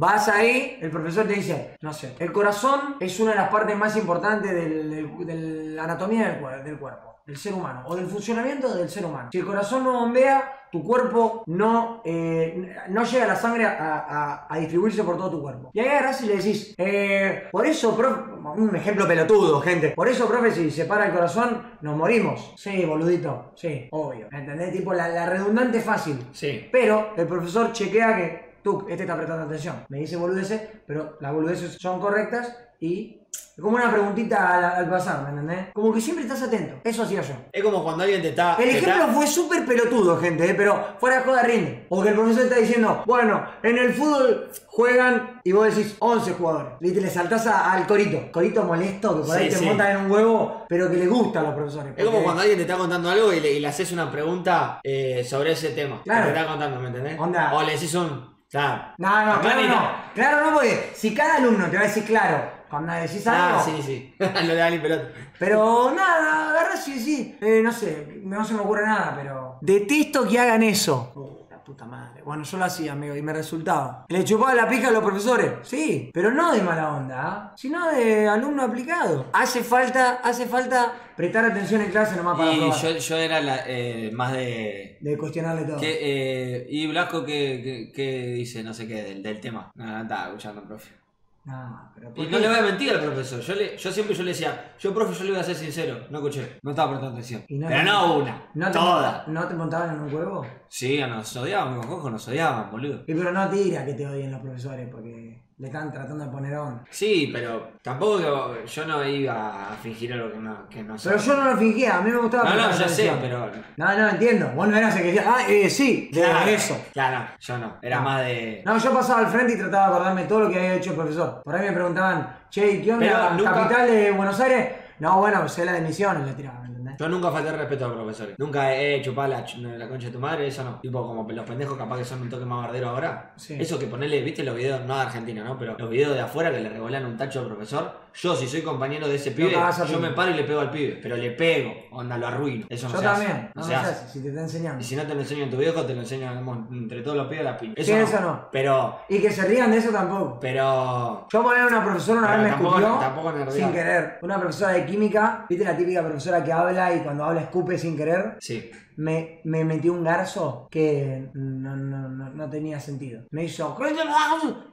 Vas 0.00 0.28
ahí, 0.30 0.78
el 0.80 0.90
profesor 0.90 1.26
te 1.26 1.34
dice, 1.34 1.76
no 1.82 1.92
sé, 1.92 2.14
el 2.18 2.32
corazón 2.32 2.96
es 3.00 3.20
una 3.20 3.32
de 3.32 3.36
las 3.36 3.50
partes 3.50 3.76
más 3.76 3.94
importantes 3.98 4.50
de 4.50 5.74
la 5.74 5.84
anatomía 5.84 6.30
del, 6.30 6.40
cuer- 6.42 6.62
del 6.62 6.78
cuerpo, 6.78 7.16
del 7.26 7.36
ser 7.36 7.52
humano, 7.52 7.82
o 7.86 7.94
del 7.94 8.06
funcionamiento 8.06 8.74
del 8.74 8.88
ser 8.88 9.04
humano. 9.04 9.28
Si 9.30 9.38
el 9.40 9.44
corazón 9.44 9.84
no 9.84 9.92
bombea, 9.92 10.68
tu 10.72 10.82
cuerpo 10.82 11.42
no, 11.48 12.00
eh, 12.02 12.74
no 12.88 13.04
llega 13.04 13.26
la 13.26 13.36
sangre 13.36 13.66
a, 13.66 13.76
a- 14.08 14.46
a 14.48 14.58
distribuirse 14.58 15.04
por 15.04 15.18
todo 15.18 15.32
tu 15.32 15.42
cuerpo. 15.42 15.68
Y 15.74 15.80
ahí 15.80 15.88
agarrás 15.88 16.22
y 16.22 16.28
le 16.28 16.36
decís, 16.38 16.74
eh, 16.78 17.48
por 17.52 17.66
eso, 17.66 17.94
profe, 17.94 18.22
un 18.56 18.74
ejemplo 18.74 19.06
pelotudo, 19.06 19.60
gente, 19.60 19.90
por 19.90 20.08
eso, 20.08 20.26
profe, 20.26 20.50
si 20.50 20.70
se 20.70 20.86
para 20.86 21.04
el 21.08 21.12
corazón, 21.12 21.62
nos 21.82 21.94
morimos. 21.94 22.54
Sí, 22.56 22.86
boludito, 22.86 23.52
sí, 23.54 23.86
obvio. 23.90 24.28
¿Entendés? 24.32 24.72
Tipo, 24.72 24.94
la, 24.94 25.08
la 25.08 25.26
redundante 25.26 25.82
fácil. 25.82 26.18
Sí. 26.32 26.70
Pero 26.72 27.10
el 27.18 27.26
profesor 27.26 27.70
chequea 27.74 28.16
que 28.16 28.49
tú, 28.62 28.86
este 28.88 29.02
está 29.04 29.16
prestando 29.16 29.44
atención. 29.44 29.84
Me 29.88 29.98
dice 29.98 30.16
boludeces, 30.16 30.60
pero 30.86 31.16
las 31.20 31.32
boludeces 31.32 31.76
son 31.80 32.00
correctas 32.00 32.54
y 32.80 33.16
es 33.32 33.62
como 33.62 33.76
una 33.76 33.90
preguntita 33.92 34.56
al, 34.56 34.64
al 34.84 34.90
pasar, 34.90 35.22
¿me 35.22 35.30
entendés? 35.30 35.66
Como 35.74 35.92
que 35.92 36.00
siempre 36.00 36.24
estás 36.24 36.42
atento. 36.42 36.76
Eso 36.82 37.02
hacía 37.02 37.20
yo. 37.20 37.34
Es 37.52 37.62
como 37.62 37.84
cuando 37.84 38.04
alguien 38.04 38.22
te 38.22 38.30
está... 38.30 38.54
El 38.56 38.64
te 38.64 38.70
ejemplo 38.78 39.02
está- 39.02 39.12
fue 39.12 39.26
súper 39.26 39.66
pelotudo, 39.66 40.16
gente, 40.18 40.48
¿eh? 40.50 40.54
pero 40.54 40.94
fuera 40.98 41.18
de 41.18 41.24
joda 41.24 41.42
rinde. 41.42 41.86
O 41.90 42.02
que 42.02 42.08
el 42.08 42.14
profesor 42.14 42.44
está 42.44 42.56
diciendo, 42.56 43.02
bueno, 43.06 43.44
en 43.62 43.76
el 43.76 43.92
fútbol 43.92 44.48
juegan 44.66 45.40
y 45.44 45.52
vos 45.52 45.74
decís 45.74 45.94
11 45.98 46.32
jugadores. 46.32 46.72
Viste, 46.80 47.00
le 47.02 47.10
saltás 47.10 47.46
a- 47.46 47.72
al 47.72 47.86
corito. 47.86 48.32
Corito 48.32 48.64
molesto 48.64 49.20
que 49.20 49.26
por 49.28 49.36
ahí 49.36 49.44
Sí, 49.44 49.50
te 49.50 49.56
sí. 49.56 49.64
montan 49.66 49.90
en 49.90 49.96
un 50.06 50.10
huevo, 50.10 50.64
pero 50.68 50.90
que 50.90 50.96
le 50.96 51.06
gusta 51.06 51.40
a 51.40 51.42
los 51.42 51.54
profesores. 51.54 51.92
Es 51.96 52.04
como 52.04 52.22
cuando 52.22 52.40
alguien 52.40 52.56
te 52.58 52.62
está 52.62 52.78
contando 52.78 53.10
algo 53.10 53.32
y 53.32 53.40
le, 53.40 53.52
y 53.52 53.60
le 53.60 53.68
haces 53.68 53.92
una 53.92 54.10
pregunta 54.10 54.80
eh, 54.82 55.22
sobre 55.28 55.52
ese 55.52 55.70
tema. 55.70 56.00
Claro. 56.02 56.26
Que 56.28 56.32
te 56.32 56.38
está 56.38 56.50
contando, 56.50 56.80
¿me 56.80 56.88
entendés? 56.88 57.18
Onda. 57.20 57.52
O 57.54 57.62
le 57.62 57.72
decís 57.72 57.94
un... 57.94 58.39
Claro. 58.50 58.94
No, 58.98 59.26
no, 59.26 59.40
claro 59.40 59.62
no. 59.62 59.90
Claro 60.14 60.46
no, 60.46 60.54
porque 60.54 60.90
si 60.94 61.14
cada 61.14 61.36
alumno 61.36 61.68
te 61.68 61.76
va 61.76 61.82
a 61.82 61.86
decir 61.86 62.04
claro 62.04 62.50
cuando 62.68 62.92
decís 62.92 63.26
algo. 63.26 63.58
Ah, 63.58 63.62
sí, 63.64 63.82
sí. 63.82 64.14
Lo 64.18 64.54
de 64.54 64.62
Ali 64.62 64.78
Pelota. 64.78 65.08
Pero 65.38 65.92
nada, 65.94 66.50
agarras 66.50 66.86
y 66.88 66.98
decís, 66.98 67.34
eh, 67.40 67.60
no 67.62 67.72
sé, 67.72 68.20
no 68.22 68.44
se 68.44 68.54
me 68.54 68.60
ocurre 68.60 68.86
nada, 68.86 69.12
pero. 69.16 69.58
Detesto 69.60 70.26
que 70.26 70.38
hagan 70.38 70.62
eso. 70.62 71.39
La 71.60 71.64
puta 71.64 71.84
madre. 71.84 72.22
Bueno, 72.22 72.42
yo 72.42 72.56
lo 72.56 72.64
hacía, 72.64 72.92
amigo, 72.92 73.14
y 73.14 73.20
me 73.20 73.34
resultaba. 73.34 74.06
Le 74.08 74.24
chupaba 74.24 74.54
la 74.54 74.66
pija 74.66 74.88
a 74.88 74.90
los 74.92 75.04
profesores, 75.04 75.52
sí, 75.62 76.10
pero 76.12 76.30
no 76.30 76.52
de 76.54 76.62
mala 76.62 76.94
onda, 76.96 77.22
¿ah? 77.22 77.52
sino 77.54 77.86
de 77.90 78.26
alumno 78.26 78.62
aplicado. 78.62 79.26
Hace 79.34 79.62
falta, 79.62 80.20
hace 80.24 80.46
falta 80.46 80.90
prestar 81.14 81.44
atención 81.44 81.82
en 81.82 81.90
clase 81.90 82.16
nomás 82.16 82.38
para 82.38 82.52
Y 82.54 82.56
probar. 82.60 82.78
yo, 82.80 82.96
yo 82.96 83.16
era 83.18 83.40
la, 83.42 83.60
eh, 83.66 84.10
más 84.14 84.32
de... 84.32 84.96
De 85.02 85.18
cuestionarle 85.18 85.64
todo. 85.64 85.76
Que, 85.78 85.98
eh, 86.00 86.66
y 86.70 86.86
Blasco, 86.86 87.24
¿qué, 87.26 87.60
qué, 87.62 87.92
qué 87.94 88.26
dice? 88.32 88.62
No 88.62 88.72
sé 88.72 88.88
qué, 88.88 89.02
del, 89.02 89.22
del 89.22 89.38
tema. 89.38 89.70
No, 89.74 89.84
no 89.84 90.00
estaba 90.02 90.28
escuchando, 90.28 90.62
profe. 90.64 90.94
No, 91.44 91.90
pero 91.94 92.10
Y 92.10 92.12
¿por 92.12 92.30
no 92.30 92.38
le 92.38 92.48
voy 92.48 92.58
a 92.58 92.62
mentir 92.62 92.90
al 92.90 93.00
profesor. 93.00 93.40
Yo, 93.40 93.54
le, 93.54 93.76
yo 93.76 93.90
siempre 93.90 94.14
yo 94.14 94.22
le 94.22 94.30
decía, 94.30 94.74
yo 94.78 94.92
profe, 94.94 95.14
yo 95.18 95.24
le 95.24 95.30
voy 95.30 95.40
a 95.40 95.44
ser 95.44 95.56
sincero. 95.56 96.06
No 96.10 96.18
escuché, 96.18 96.58
no 96.62 96.70
estaba 96.70 96.90
prestando 96.90 97.14
atención. 97.16 97.44
No 97.48 97.66
Pero 97.68 97.80
te- 97.80 97.86
no 97.86 98.14
una, 98.18 98.50
¿No 98.54 98.66
te, 98.66 98.72
toda. 98.72 99.24
¿No 99.26 99.48
te 99.48 99.54
montaban 99.54 99.94
en 99.96 100.00
un 100.02 100.14
huevo? 100.14 100.46
Sí, 100.68 101.00
nos 101.00 101.34
odiaban, 101.36 101.78
mis 101.78 101.86
cojos 101.86 102.12
nos 102.12 102.28
odiaban, 102.28 102.70
boludo. 102.70 103.04
Y 103.06 103.14
pero 103.14 103.32
no 103.32 103.48
tira 103.48 103.84
que 103.86 103.94
te 103.94 104.06
odien 104.06 104.30
los 104.30 104.40
profesores 104.42 104.88
porque 104.92 105.42
le 105.60 105.66
están 105.66 105.92
tratando 105.92 106.24
de 106.24 106.30
poner 106.30 106.54
onda. 106.56 106.82
Sí, 106.88 107.28
pero 107.30 107.72
tampoco 107.82 108.64
yo 108.64 108.84
no 108.86 109.04
iba 109.06 109.72
a 109.72 109.76
fingir 109.76 110.10
algo 110.14 110.32
que 110.32 110.38
no, 110.38 110.66
que 110.70 110.82
no 110.82 110.96
Pero 111.02 111.18
soy. 111.18 111.28
yo 111.28 111.36
no 111.36 111.50
lo 111.50 111.56
fingía, 111.58 111.98
a 111.98 112.00
mí 112.00 112.10
me 112.10 112.16
gustaba 112.16 112.48
No, 112.48 112.56
no, 112.56 112.70
ya 112.72 112.88
sé, 112.88 113.12
pero. 113.20 113.50
No, 113.76 113.98
no, 113.98 114.08
entiendo. 114.08 114.48
Vos 114.54 114.68
no 114.68 114.76
eras 114.76 114.96
el 114.96 115.02
que 115.02 115.12
decía, 115.12 115.24
ah, 115.26 115.42
eh, 115.46 115.68
sí, 115.68 116.08
de 116.14 116.22
Claro, 116.22 116.50
eso. 116.50 116.84
Claro, 116.94 117.26
yo 117.38 117.58
no. 117.58 117.76
Era 117.82 117.96
No. 117.98 118.02
más 118.02 118.22
de. 118.22 118.62
No, 118.64 118.78
yo 118.78 118.94
pasaba 118.94 119.20
al 119.20 119.26
frente 119.26 119.52
y 119.52 119.58
trataba 119.58 119.88
de 119.88 119.94
acordarme 119.94 120.22
todo 120.24 120.40
lo 120.40 120.50
que 120.50 120.56
había 120.58 120.74
hecho 120.74 120.90
el 120.90 120.96
profesor. 120.96 121.42
Por 121.44 121.54
ahí 121.54 121.66
me 121.68 121.72
preguntaban, 121.72 122.36
che, 122.48 122.80
¿qué 122.80 122.92
onda? 122.94 123.06
Pero 123.06 123.30
nunca- 123.34 123.52
¿Capital 123.52 123.86
de 123.90 124.10
Buenos 124.12 124.40
Aires? 124.40 124.68
No, 125.00 125.18
bueno, 125.18 125.46
sé 125.48 125.64
la 125.66 125.72
de 125.72 125.82
Misiones, 125.82 126.26
le 126.26 126.32
tiraba, 126.32 126.60
¿me 126.60 126.69
entendés? 126.92 126.98
Yo 126.98 127.08
nunca 127.08 127.30
falté 127.30 127.52
respeto 127.52 127.84
a 127.84 127.88
los 127.88 127.96
profesores. 127.98 128.34
Nunca 128.38 128.74
he 128.74 129.00
chupado 129.02 129.28
la, 129.28 129.44
la 129.78 129.88
concha 129.88 130.06
de 130.06 130.12
tu 130.12 130.18
madre, 130.18 130.46
eso 130.46 130.64
no. 130.64 130.80
Tipo, 130.80 131.06
como 131.06 131.26
los 131.30 131.46
pendejos 131.46 131.76
capaz 131.76 131.98
que 131.98 132.04
son 132.04 132.22
un 132.22 132.28
toque 132.30 132.44
más 132.44 132.62
bardero 132.66 132.90
ahora. 132.90 133.32
Sí. 133.36 133.56
Eso 133.60 133.78
que 133.78 133.86
ponerle, 133.86 134.20
viste 134.22 134.42
los 134.44 134.54
videos, 134.56 134.84
no 134.86 134.96
de 134.96 135.02
Argentina, 135.02 135.44
¿no? 135.44 135.58
Pero 135.58 135.76
los 135.78 135.90
videos 135.90 136.14
de 136.14 136.20
afuera 136.20 136.50
que 136.50 136.60
le 136.60 136.68
revolan 136.68 137.04
un 137.06 137.16
tacho 137.16 137.40
al 137.40 137.46
profesor. 137.46 138.00
Yo, 138.12 138.34
si 138.34 138.48
soy 138.48 138.62
compañero 138.62 139.06
de 139.08 139.14
ese 139.14 139.30
pibe, 139.30 139.52
yo 139.52 139.86
pibe. 139.86 139.98
me 140.00 140.10
paro 140.10 140.32
y 140.32 140.34
le 140.34 140.42
pego 140.42 140.60
al 140.60 140.70
pibe. 140.70 140.98
Pero 141.00 141.16
le 141.16 141.30
pego, 141.30 141.72
onda, 141.92 142.18
lo 142.18 142.26
arruino. 142.26 142.66
Eso 142.68 142.88
no 142.88 142.94
Yo 142.94 143.00
se 143.00 143.06
hace. 143.06 143.24
también, 143.24 143.50
No 143.54 143.60
no, 143.62 143.66
se 143.68 143.74
hace. 143.74 143.90
hace, 143.92 144.08
si 144.12 144.22
te 144.22 144.28
está 144.30 144.40
enseñando. 144.40 144.80
Y 144.80 144.84
si 144.84 144.96
no 144.96 145.02
te 145.04 145.14
lo 145.14 145.20
enseño 145.20 145.44
en 145.44 145.50
tu 145.50 145.56
viejo, 145.56 145.82
te 145.82 145.94
lo 145.94 146.00
enseñamos 146.00 146.58
entre 146.72 147.02
todos 147.02 147.16
los 147.16 147.28
pibes 147.28 147.46
a 147.46 147.50
la 147.52 147.56
piña. 147.56 147.74
Sí, 147.78 147.92
eso 147.92 148.20
no. 148.20 148.48
Pero, 148.50 148.98
Y 149.08 149.20
que 149.20 149.30
se 149.30 149.44
rían 149.46 149.70
de 149.70 149.78
eso 149.78 149.90
tampoco. 149.90 150.38
pero. 150.40 151.26
Yo 151.30 151.42
poner 151.42 151.66
una 151.66 151.84
profesora 151.84 152.18
una 152.20 152.30
vez 152.36 152.42
me 152.42 152.48
escupió 152.50 152.98
tampoco 152.98 153.32
sin 153.50 153.72
querer. 153.72 154.18
Una 154.22 154.38
profesora 154.40 154.72
de 154.72 154.86
química, 154.86 155.46
viste 155.48 155.64
la 155.64 155.76
típica 155.76 156.02
profesora 156.02 156.42
que 156.42 156.52
habla 156.52 156.79
y 156.94 157.00
cuando 157.00 157.24
habla 157.24 157.42
escupe 157.42 157.76
sin 157.78 157.96
querer. 157.96 158.36
Sí. 158.40 158.70
Me, 158.96 159.40
me 159.44 159.64
metió 159.64 159.92
un 159.92 160.04
garzo 160.04 160.68
que 160.70 161.30
no, 161.34 161.76
no, 161.76 162.08
no, 162.08 162.30
no 162.30 162.50
tenía 162.50 162.78
sentido. 162.80 163.22
Me 163.30 163.44
hizo. 163.44 163.76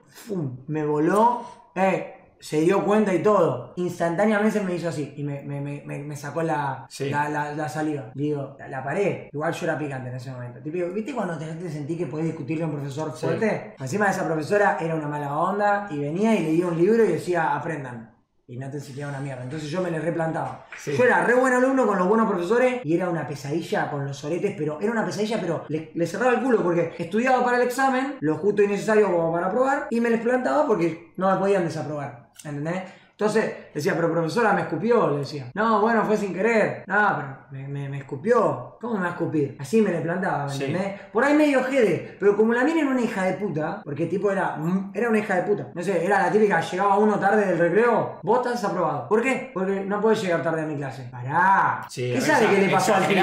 ¡Fum! 0.07 0.57
Me 0.67 0.85
voló. 0.85 1.41
Eh, 1.75 2.13
se 2.39 2.61
dio 2.61 2.83
cuenta 2.85 3.13
y 3.13 3.23
todo. 3.23 3.73
Instantáneamente 3.77 4.59
me 4.61 4.75
hizo 4.75 4.89
así 4.89 5.13
y 5.17 5.23
me, 5.23 5.41
me, 5.43 5.59
me, 5.61 5.81
me- 5.99 6.15
sacó 6.15 6.43
la, 6.43 6.85
Sí. 6.89 7.09
la, 7.09 7.29
la, 7.29 7.53
la 7.53 7.67
saliva. 7.69 8.11
Digo, 8.13 8.55
la, 8.59 8.67
la 8.67 8.83
paré. 8.83 9.29
Igual 9.33 9.53
yo 9.53 9.65
era 9.65 9.77
picante 9.77 10.09
en 10.09 10.15
ese 10.15 10.31
momento. 10.31 10.59
Típico, 10.61 10.87
¿Viste 10.89 11.13
cuando 11.15 11.37
te, 11.37 11.45
te 11.45 11.69
sentí 11.69 11.97
que 11.97 12.05
podías 12.05 12.27
discutirle 12.27 12.63
a 12.63 12.67
un 12.67 12.73
profesor 12.73 13.11
Sí. 13.15 13.25
fuerte? 13.25 13.75
Encima 13.79 14.05
de 14.05 14.11
esa 14.11 14.25
profesora 14.25 14.77
era 14.79 14.95
una 14.95 15.07
mala 15.07 15.35
onda 15.37 15.87
y 15.89 15.97
venía 15.99 16.35
y 16.35 16.43
leía 16.43 16.67
un 16.67 16.77
libro 16.77 17.03
y 17.05 17.07
decía, 17.13 17.55
aprendan. 17.55 18.11
Y 18.49 18.57
no 18.57 18.69
te 18.71 18.77
enseñaba 18.77 19.11
una 19.11 19.19
mierda. 19.19 19.43
Entonces 19.43 19.69
yo 19.69 19.81
me 19.81 19.91
le 19.91 19.99
replantaba. 19.99 20.65
Sí. 20.77 20.93
Yo 20.97 21.03
era 21.03 21.25
re 21.25 21.33
buen 21.33 21.51
alumno 21.51 21.85
con 21.85 21.97
los 21.97 22.07
buenos 22.07 22.29
profesores 22.29 22.79
y 22.83 22.95
era 22.95 23.09
una 23.09 23.27
pesadilla 23.27 23.91
con 23.91 24.05
los 24.05 24.23
oretes, 24.23 24.55
pero 24.57 24.79
era 24.79 24.91
una 24.91 25.05
pesadilla, 25.05 25.37
pero 25.41 25.65
le, 25.67 25.91
le 25.93 26.07
cerraba 26.07 26.31
el 26.33 26.41
culo 26.41 26.63
porque 26.63 26.93
estudiaba 26.97 27.43
para 27.43 27.57
el 27.57 27.63
examen, 27.63 28.15
lo 28.21 28.37
justo 28.37 28.63
y 28.63 28.67
necesario 28.67 29.11
como 29.11 29.33
para 29.33 29.47
aprobar, 29.47 29.87
y 29.89 29.99
me 29.99 30.09
les 30.09 30.21
plantaba 30.21 30.65
porque 30.65 31.11
no 31.17 31.29
me 31.29 31.37
podían 31.37 31.65
desaprobar. 31.65 32.29
¿Entendés? 32.45 32.83
Entonces 33.11 33.51
decía, 33.73 33.95
pero 33.95 34.11
profesora 34.11 34.53
me 34.53 34.61
escupió, 34.61 35.09
le 35.09 35.17
decía. 35.19 35.51
No, 35.55 35.81
bueno, 35.81 36.05
fue 36.05 36.15
sin 36.15 36.33
querer. 36.33 36.83
No, 36.85 37.15
pero 37.17 37.37
me, 37.51 37.67
me- 37.67 37.89
me 37.89 37.97
escupió. 37.99 38.77
¿Cómo 38.81 38.95
me 38.95 39.01
va 39.01 39.07
a 39.07 39.09
escupir? 39.11 39.55
Así 39.59 39.81
me 39.81 39.91
le 39.91 40.01
plantaba, 40.01 40.45
¿me 40.45 40.51
Sí. 40.53 40.65
entendés? 40.65 41.01
Por 41.11 41.23
ahí 41.23 41.33
medio 41.35 41.63
jede, 41.63 42.15
pero 42.19 42.35
como 42.35 42.53
la 42.53 42.63
mina 42.63 42.81
era 42.81 42.89
una 42.89 43.01
hija 43.01 43.23
de 43.23 43.33
puta, 43.33 43.81
porque 43.83 44.05
tipo 44.05 44.31
era, 44.31 44.57
era 44.93 45.09
una 45.09 45.17
hija 45.19 45.35
de 45.35 45.41
puta. 45.43 45.67
No 45.73 45.81
sé, 45.81 46.05
era 46.05 46.23
la 46.23 46.31
típica, 46.31 46.59
llegaba 46.61 46.97
uno 46.97 47.17
tarde 47.19 47.45
del 47.45 47.57
recreo, 47.57 48.19
vos 48.23 48.45
estás 48.45 48.63
aprobado. 48.63 49.07
¿Por 49.07 49.21
qué? 49.21 49.51
Porque 49.53 49.81
no 49.85 49.99
podés 50.01 50.21
llegar 50.21 50.41
tarde 50.43 50.61
a 50.61 50.65
mi 50.65 50.75
clase. 50.75 51.07
Pará. 51.11 51.81
Sí, 51.89 52.11
¿Qué 52.13 52.21
sabe 52.21 52.47
que 52.47 52.61
le 52.61 52.69
pasó 52.69 52.95
al 52.95 53.05
pibe? 53.05 53.21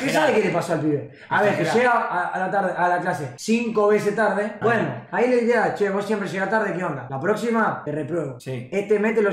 ¿Qué 0.00 0.10
sabe 0.10 0.34
que 0.34 0.44
le 0.44 0.50
pasó 0.50 0.72
al 0.74 0.80
pibe? 0.80 1.10
A 1.28 1.42
ver, 1.42 1.56
que 1.58 1.64
llega 1.64 1.90
a, 1.92 2.28
a 2.28 2.38
la 2.38 2.50
tarde, 2.50 2.72
a 2.76 2.88
la 2.88 3.00
clase 3.00 3.34
cinco 3.36 3.88
veces 3.88 4.14
tarde. 4.16 4.54
Bueno, 4.62 5.06
ahí 5.10 5.28
le 5.28 5.36
diría, 5.38 5.74
che, 5.74 5.90
vos 5.90 6.04
siempre 6.04 6.28
llegas 6.28 6.50
tarde, 6.50 6.72
¿qué 6.76 6.82
onda? 6.84 7.06
La 7.08 7.20
próxima 7.20 7.82
te 7.84 7.92
repruebo. 7.92 8.40
Sí. 8.40 8.68
Este 8.72 8.98
mes 8.98 9.14
te 9.14 9.22
lo, 9.22 9.30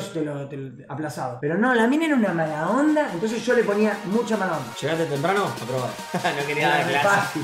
te 0.47 0.57
lo- 0.57 0.85
aplazado. 0.89 1.39
Pero 1.41 1.57
no, 1.57 1.73
la 1.73 1.87
mina 1.87 2.05
era 2.05 2.15
una 2.15 2.33
mala 2.33 2.69
onda, 2.69 3.09
entonces 3.13 3.43
yo 3.45 3.53
le 3.55 3.63
ponía 3.63 3.93
mucha 4.25 4.37
mala 4.37 4.57
onda. 4.57 4.73
¿Llegaste 4.81 5.05
temprano? 5.05 5.45
Aprobado. 5.45 5.93
no 6.41 6.47
quería 6.47 6.69
dar 6.69 7.01
clase. 7.01 7.39